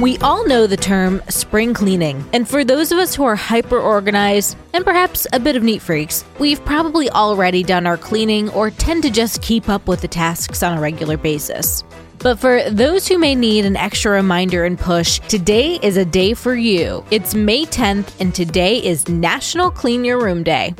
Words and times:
We 0.00 0.16
all 0.18 0.46
know 0.46 0.66
the 0.66 0.78
term 0.78 1.20
spring 1.28 1.74
cleaning, 1.74 2.24
and 2.32 2.48
for 2.48 2.64
those 2.64 2.90
of 2.90 2.96
us 2.96 3.14
who 3.14 3.24
are 3.24 3.36
hyper 3.36 3.78
organized 3.78 4.56
and 4.72 4.82
perhaps 4.82 5.26
a 5.34 5.38
bit 5.38 5.56
of 5.56 5.62
neat 5.62 5.82
freaks, 5.82 6.24
we've 6.38 6.64
probably 6.64 7.10
already 7.10 7.62
done 7.62 7.86
our 7.86 7.98
cleaning 7.98 8.48
or 8.50 8.70
tend 8.70 9.02
to 9.02 9.10
just 9.10 9.42
keep 9.42 9.68
up 9.68 9.86
with 9.86 10.00
the 10.00 10.08
tasks 10.08 10.62
on 10.62 10.78
a 10.78 10.80
regular 10.80 11.18
basis. 11.18 11.84
But 12.16 12.38
for 12.38 12.62
those 12.70 13.06
who 13.08 13.18
may 13.18 13.34
need 13.34 13.66
an 13.66 13.76
extra 13.76 14.12
reminder 14.12 14.64
and 14.64 14.78
push, 14.78 15.18
today 15.28 15.78
is 15.82 15.98
a 15.98 16.04
day 16.06 16.32
for 16.32 16.54
you. 16.54 17.04
It's 17.10 17.34
May 17.34 17.66
10th, 17.66 18.18
and 18.20 18.34
today 18.34 18.82
is 18.82 19.06
National 19.06 19.70
Clean 19.70 20.02
Your 20.02 20.18
Room 20.18 20.42
Day. 20.42 20.74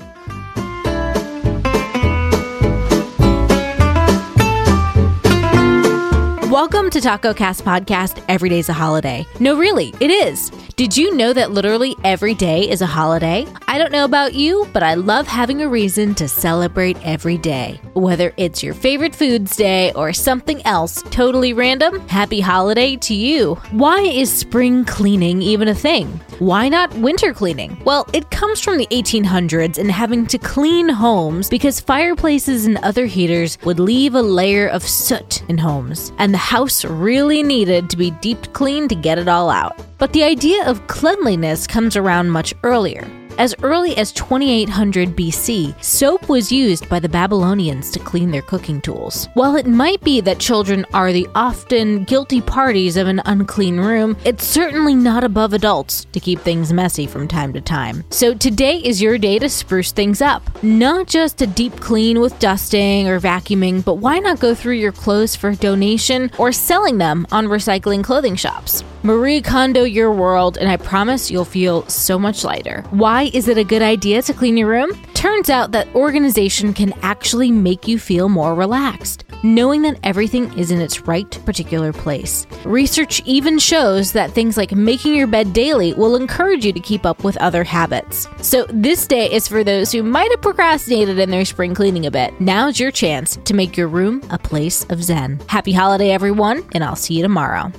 Welcome 6.60 6.90
to 6.90 7.00
Taco 7.00 7.32
Cast 7.32 7.64
Podcast. 7.64 8.22
Every 8.28 8.50
day's 8.50 8.68
a 8.68 8.74
holiday. 8.74 9.26
No, 9.40 9.56
really, 9.56 9.94
it 9.98 10.10
is. 10.10 10.50
Did 10.76 10.94
you 10.94 11.16
know 11.16 11.32
that 11.32 11.52
literally 11.52 11.96
every 12.04 12.34
day 12.34 12.68
is 12.68 12.82
a 12.82 12.86
holiday? 12.86 13.46
I 13.70 13.78
don't 13.78 13.92
know 13.92 14.04
about 14.04 14.34
you, 14.34 14.66
but 14.72 14.82
I 14.82 14.94
love 14.94 15.28
having 15.28 15.62
a 15.62 15.68
reason 15.68 16.16
to 16.16 16.26
celebrate 16.26 16.98
every 17.06 17.38
day. 17.38 17.80
Whether 17.94 18.32
it's 18.36 18.64
your 18.64 18.74
favorite 18.74 19.14
foods 19.14 19.54
day 19.54 19.92
or 19.92 20.12
something 20.12 20.60
else 20.66 21.02
totally 21.10 21.52
random, 21.52 22.00
happy 22.08 22.40
holiday 22.40 22.96
to 22.96 23.14
you. 23.14 23.54
Why 23.70 24.00
is 24.00 24.32
spring 24.32 24.84
cleaning 24.84 25.40
even 25.40 25.68
a 25.68 25.74
thing? 25.76 26.08
Why 26.40 26.68
not 26.68 26.92
winter 26.94 27.32
cleaning? 27.32 27.80
Well, 27.84 28.08
it 28.12 28.32
comes 28.32 28.60
from 28.60 28.76
the 28.76 28.88
1800s 28.88 29.78
and 29.78 29.88
having 29.88 30.26
to 30.26 30.38
clean 30.38 30.88
homes 30.88 31.48
because 31.48 31.78
fireplaces 31.78 32.66
and 32.66 32.76
other 32.78 33.06
heaters 33.06 33.56
would 33.62 33.78
leave 33.78 34.16
a 34.16 34.22
layer 34.22 34.66
of 34.66 34.82
soot 34.82 35.48
in 35.48 35.58
homes, 35.58 36.10
and 36.18 36.34
the 36.34 36.38
house 36.38 36.84
really 36.84 37.44
needed 37.44 37.88
to 37.90 37.96
be 37.96 38.10
deep 38.10 38.52
cleaned 38.52 38.88
to 38.88 38.96
get 38.96 39.20
it 39.20 39.28
all 39.28 39.48
out. 39.48 39.80
But 39.98 40.12
the 40.12 40.24
idea 40.24 40.66
of 40.66 40.84
cleanliness 40.88 41.68
comes 41.68 41.94
around 41.94 42.30
much 42.30 42.52
earlier. 42.64 43.08
As 43.40 43.54
early 43.62 43.96
as 43.96 44.12
2800 44.12 45.16
BC, 45.16 45.82
soap 45.82 46.28
was 46.28 46.52
used 46.52 46.86
by 46.90 47.00
the 47.00 47.08
Babylonians 47.08 47.90
to 47.92 47.98
clean 47.98 48.30
their 48.30 48.42
cooking 48.42 48.82
tools. 48.82 49.30
While 49.32 49.56
it 49.56 49.66
might 49.66 50.02
be 50.02 50.20
that 50.20 50.38
children 50.38 50.84
are 50.92 51.10
the 51.10 51.26
often 51.34 52.04
guilty 52.04 52.42
parties 52.42 52.98
of 52.98 53.06
an 53.06 53.22
unclean 53.24 53.78
room, 53.78 54.14
it's 54.26 54.46
certainly 54.46 54.94
not 54.94 55.24
above 55.24 55.54
adults 55.54 56.04
to 56.12 56.20
keep 56.20 56.40
things 56.40 56.70
messy 56.70 57.06
from 57.06 57.26
time 57.26 57.54
to 57.54 57.62
time. 57.62 58.04
So 58.10 58.34
today 58.34 58.76
is 58.76 59.00
your 59.00 59.16
day 59.16 59.38
to 59.38 59.48
spruce 59.48 59.90
things 59.90 60.20
up. 60.20 60.42
Not 60.62 61.06
just 61.06 61.40
a 61.40 61.46
deep 61.46 61.80
clean 61.80 62.20
with 62.20 62.38
dusting 62.40 63.08
or 63.08 63.18
vacuuming, 63.20 63.82
but 63.82 63.94
why 63.94 64.18
not 64.18 64.40
go 64.40 64.54
through 64.54 64.74
your 64.74 64.92
clothes 64.92 65.34
for 65.34 65.54
donation 65.54 66.30
or 66.36 66.52
selling 66.52 66.98
them 66.98 67.26
on 67.32 67.46
recycling 67.46 68.04
clothing 68.04 68.36
shops? 68.36 68.84
Marie 69.02 69.40
Kondo 69.40 69.84
your 69.84 70.12
world, 70.12 70.58
and 70.58 70.68
I 70.68 70.76
promise 70.76 71.30
you'll 71.30 71.46
feel 71.46 71.88
so 71.88 72.18
much 72.18 72.44
lighter. 72.44 72.84
Why 72.90 73.29
is 73.34 73.48
it 73.48 73.58
a 73.58 73.64
good 73.64 73.82
idea 73.82 74.22
to 74.22 74.32
clean 74.32 74.56
your 74.56 74.68
room? 74.68 74.92
Turns 75.14 75.50
out 75.50 75.72
that 75.72 75.94
organization 75.94 76.72
can 76.72 76.92
actually 77.02 77.50
make 77.50 77.86
you 77.86 77.98
feel 77.98 78.28
more 78.28 78.54
relaxed, 78.54 79.24
knowing 79.42 79.82
that 79.82 79.98
everything 80.02 80.52
is 80.58 80.70
in 80.70 80.80
its 80.80 81.02
right 81.02 81.30
particular 81.44 81.92
place. 81.92 82.46
Research 82.64 83.20
even 83.26 83.58
shows 83.58 84.12
that 84.12 84.30
things 84.30 84.56
like 84.56 84.72
making 84.72 85.14
your 85.14 85.26
bed 85.26 85.52
daily 85.52 85.94
will 85.94 86.16
encourage 86.16 86.64
you 86.64 86.72
to 86.72 86.80
keep 86.80 87.04
up 87.04 87.22
with 87.24 87.36
other 87.36 87.64
habits. 87.64 88.28
So, 88.40 88.64
this 88.70 89.06
day 89.06 89.30
is 89.30 89.46
for 89.46 89.62
those 89.62 89.92
who 89.92 90.02
might 90.02 90.30
have 90.30 90.42
procrastinated 90.42 91.18
in 91.18 91.30
their 91.30 91.44
spring 91.44 91.74
cleaning 91.74 92.06
a 92.06 92.10
bit. 92.10 92.40
Now's 92.40 92.80
your 92.80 92.90
chance 92.90 93.36
to 93.44 93.54
make 93.54 93.76
your 93.76 93.88
room 93.88 94.22
a 94.30 94.38
place 94.38 94.84
of 94.90 95.02
zen. 95.02 95.40
Happy 95.48 95.72
holiday, 95.72 96.10
everyone, 96.10 96.64
and 96.72 96.82
I'll 96.82 96.96
see 96.96 97.14
you 97.14 97.22
tomorrow. 97.22 97.72